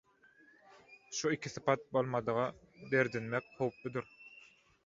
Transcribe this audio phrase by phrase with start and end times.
[1.17, 2.47] Şu iki sypat bolmadyga
[2.95, 4.11] derdinmek howpludyr.